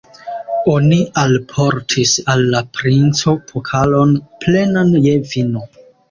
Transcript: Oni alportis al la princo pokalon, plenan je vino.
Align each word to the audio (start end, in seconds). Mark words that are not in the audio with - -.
Oni 0.75 0.95
alportis 1.23 2.13
al 2.33 2.41
la 2.53 2.61
princo 2.77 3.33
pokalon, 3.51 4.15
plenan 4.45 4.89
je 5.05 5.13
vino. 5.35 5.63